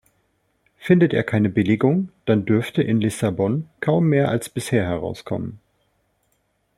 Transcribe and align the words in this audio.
Findet 0.77 1.13
er 1.13 1.21
keine 1.23 1.49
Billigung, 1.51 2.09
dann 2.25 2.43
dürfte 2.43 2.81
in 2.81 2.99
Lissabon 2.99 3.69
kaum 3.81 4.07
mehr 4.07 4.29
als 4.29 4.49
bisher 4.49 4.83
herauskommen. 4.83 5.59